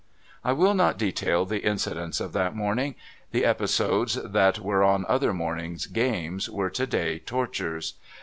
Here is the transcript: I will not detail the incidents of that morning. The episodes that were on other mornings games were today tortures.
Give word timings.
I 0.43 0.51
will 0.53 0.73
not 0.73 0.97
detail 0.97 1.45
the 1.45 1.59
incidents 1.63 2.19
of 2.19 2.33
that 2.33 2.55
morning. 2.55 2.95
The 3.29 3.45
episodes 3.45 4.15
that 4.15 4.57
were 4.57 4.83
on 4.83 5.05
other 5.07 5.31
mornings 5.31 5.85
games 5.85 6.49
were 6.49 6.71
today 6.71 7.19
tortures. 7.19 7.93